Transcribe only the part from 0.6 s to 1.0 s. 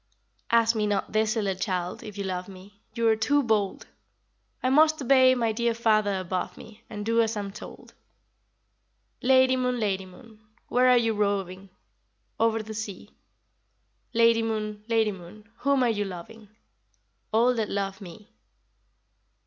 me